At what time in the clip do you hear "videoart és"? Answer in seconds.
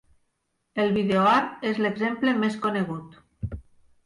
0.95-1.83